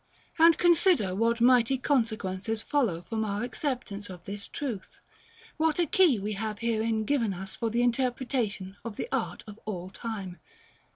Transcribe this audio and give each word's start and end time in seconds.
And 0.39 0.57
consider 0.57 1.13
what 1.13 1.39
mighty 1.39 1.77
consequences 1.77 2.63
follow 2.63 3.03
from 3.03 3.23
our 3.23 3.43
acceptance 3.43 4.09
of 4.09 4.23
this 4.23 4.47
truth! 4.47 4.99
what 5.57 5.77
a 5.77 5.85
key 5.85 6.17
we 6.17 6.33
have 6.33 6.57
herein 6.57 7.03
given 7.05 7.35
us 7.35 7.55
for 7.55 7.69
the 7.69 7.83
interpretation 7.83 8.77
of 8.83 8.95
the 8.97 9.07
art 9.11 9.43
of 9.45 9.59
all 9.63 9.91
time! 9.91 10.39